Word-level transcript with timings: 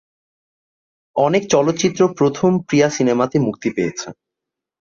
অনেক 1.15 1.43
চলচ্চিত্র 1.49 2.01
প্রথম 2.19 2.51
প্রিয়া 2.67 2.87
সিনেমাতে 2.89 3.37
মুক্তি 3.39 3.69
পেয়েছে। 3.75 4.07